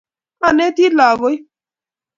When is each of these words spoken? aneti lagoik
aneti 0.47 0.85
lagoik 0.97 1.41